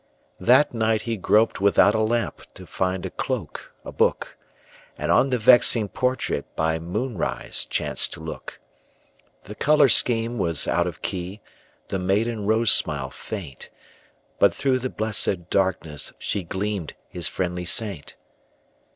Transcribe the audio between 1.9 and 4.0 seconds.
a lamp To find a cloak, a